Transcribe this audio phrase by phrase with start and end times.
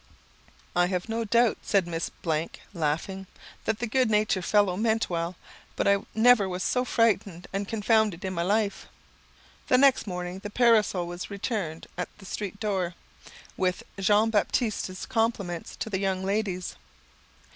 [0.75, 2.09] "I have no doubt," said Miss,
[2.73, 3.27] laughing,
[3.65, 5.35] "that the good natured fellow meant well,
[5.75, 8.87] but I never was so frightened and confounded in my life."
[9.67, 12.95] The next morning the parasol was returned at the street door,
[13.55, 16.75] with "Jean Baptiste's compliments to the young ladies."